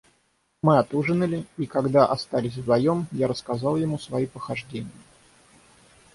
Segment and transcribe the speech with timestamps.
[0.63, 4.89] Мы отужинали, и, когда остались вдвоем, я рассказал ему свои похождения.